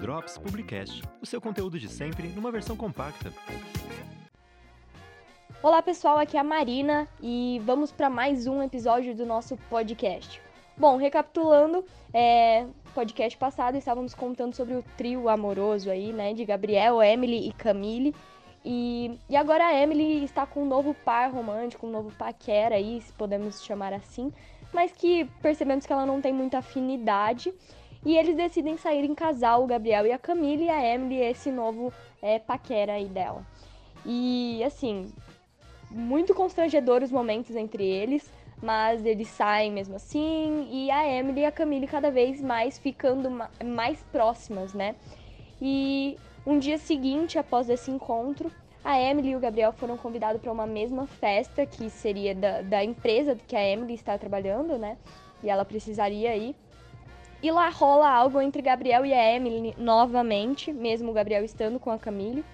[0.00, 3.32] Drops Publicast, o seu conteúdo de sempre numa versão compacta.
[5.62, 10.42] Olá pessoal, aqui é a Marina e vamos para mais um episódio do nosso podcast.
[10.76, 17.00] Bom, recapitulando, é, podcast passado estávamos contando sobre o trio amoroso aí, né, de Gabriel,
[17.00, 18.12] Emily e Camille.
[18.64, 23.00] E, e agora a Emily está com um novo par romântico, um novo paquera aí,
[23.00, 24.32] se podemos chamar assim,
[24.76, 27.50] mas que percebemos que ela não tem muita afinidade.
[28.04, 31.50] E eles decidem sair em casal, o Gabriel e a Camille, e a Emily, esse
[31.50, 33.42] novo é, paquera aí dela.
[34.04, 35.10] E assim,
[35.90, 38.30] muito constrangedor os momentos entre eles,
[38.62, 43.30] mas eles saem mesmo assim, e a Emily e a Camille cada vez mais ficando
[43.64, 44.94] mais próximas, né?
[45.60, 48.52] E um dia seguinte, após esse encontro,
[48.86, 52.84] a Emily e o Gabriel foram convidados para uma mesma festa, que seria da, da
[52.84, 54.96] empresa que a Emily está trabalhando, né?
[55.42, 56.54] E ela precisaria ir.
[57.42, 61.90] E lá rola algo entre Gabriel e a Emily novamente, mesmo o Gabriel estando com
[61.90, 62.44] a Camille.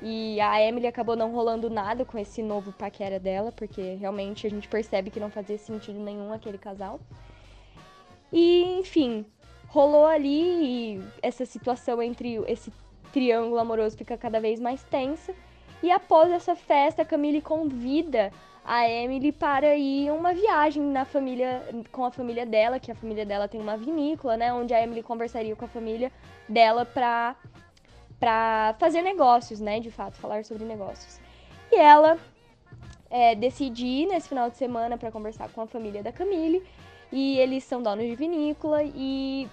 [0.00, 4.50] E a Emily acabou não rolando nada com esse novo paquera dela, porque realmente a
[4.50, 7.00] gente percebe que não fazia sentido nenhum aquele casal.
[8.32, 9.26] E, enfim,
[9.66, 12.72] rolou ali essa situação entre esse
[13.12, 15.34] triângulo amoroso fica cada vez mais tensa.
[15.84, 18.32] E após essa festa, Camille convida
[18.64, 23.26] a Emily para ir uma viagem na família com a família dela, que a família
[23.26, 26.10] dela tem uma vinícola, né, onde a Emily conversaria com a família
[26.48, 27.36] dela para
[28.18, 31.20] para fazer negócios, né, de fato, falar sobre negócios.
[31.70, 32.16] E ela
[33.10, 36.62] é, decide ir nesse final de semana para conversar com a família da Camille,
[37.12, 39.46] e eles são donos de vinícola e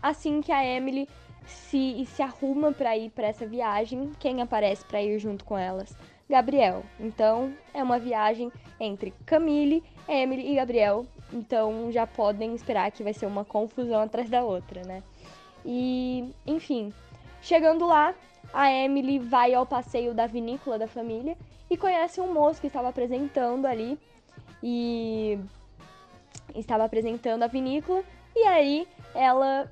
[0.00, 1.06] assim que a Emily
[1.46, 5.96] se, se arruma para ir para essa viagem, quem aparece para ir junto com elas?
[6.28, 6.82] Gabriel.
[6.98, 8.50] Então, é uma viagem
[8.80, 11.06] entre Camille, Emily e Gabriel.
[11.32, 15.02] Então, já podem esperar que vai ser uma confusão atrás da outra, né?
[15.64, 16.92] E, enfim,
[17.40, 18.14] chegando lá,
[18.52, 21.36] a Emily vai ao passeio da vinícola da família
[21.70, 23.98] e conhece um moço que estava apresentando ali
[24.62, 25.38] e
[26.54, 28.02] estava apresentando a vinícola
[28.36, 29.70] e aí ela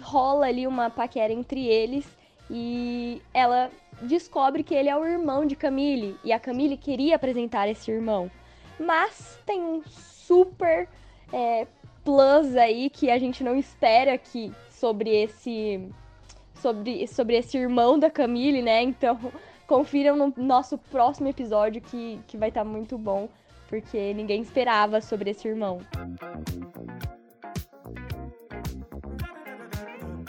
[0.00, 2.06] rola ali uma paquera entre eles
[2.50, 3.70] e ela
[4.02, 8.30] descobre que ele é o irmão de Camille e a Camille queria apresentar esse irmão.
[8.78, 10.88] Mas tem um super
[11.32, 11.66] é,
[12.04, 15.88] plus aí que a gente não espera aqui sobre esse
[16.54, 18.82] sobre, sobre esse irmão da Camille, né?
[18.82, 19.18] Então
[19.66, 23.28] confiram no nosso próximo episódio que, que vai estar tá muito bom,
[23.68, 25.78] porque ninguém esperava sobre esse irmão.